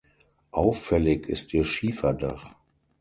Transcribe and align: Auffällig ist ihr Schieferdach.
Auffällig 0.49 1.27
ist 1.29 1.53
ihr 1.53 1.63
Schieferdach. 1.63 2.55